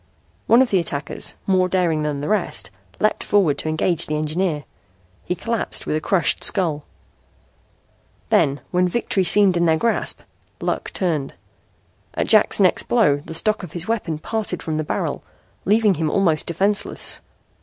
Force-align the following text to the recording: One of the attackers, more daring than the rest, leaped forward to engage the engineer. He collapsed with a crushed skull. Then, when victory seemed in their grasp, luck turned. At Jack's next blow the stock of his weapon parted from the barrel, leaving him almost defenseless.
One 0.47 0.63
of 0.63 0.71
the 0.71 0.79
attackers, 0.79 1.35
more 1.45 1.69
daring 1.69 2.01
than 2.01 2.21
the 2.21 2.27
rest, 2.27 2.71
leaped 2.99 3.23
forward 3.23 3.59
to 3.59 3.69
engage 3.69 4.07
the 4.07 4.15
engineer. 4.17 4.63
He 5.25 5.35
collapsed 5.35 5.85
with 5.85 5.95
a 5.95 6.01
crushed 6.01 6.43
skull. 6.43 6.85
Then, 8.29 8.61
when 8.71 8.87
victory 8.87 9.23
seemed 9.23 9.57
in 9.57 9.67
their 9.67 9.77
grasp, 9.77 10.21
luck 10.59 10.89
turned. 10.91 11.35
At 12.15 12.25
Jack's 12.25 12.59
next 12.59 12.87
blow 12.89 13.17
the 13.17 13.35
stock 13.35 13.61
of 13.61 13.73
his 13.73 13.87
weapon 13.87 14.17
parted 14.17 14.63
from 14.63 14.77
the 14.77 14.83
barrel, 14.83 15.23
leaving 15.65 15.93
him 15.93 16.09
almost 16.09 16.47
defenseless. 16.47 17.21